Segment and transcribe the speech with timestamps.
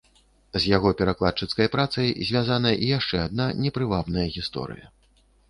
[0.53, 4.85] З яго перакладчыцкай працай звязана і яшчэ адна непрывабная гісторыя.